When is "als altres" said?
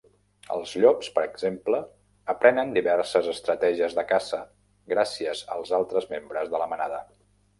5.57-6.09